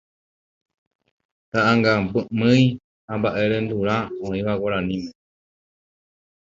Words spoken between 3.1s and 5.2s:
mba'erendurã oĩva guaraníme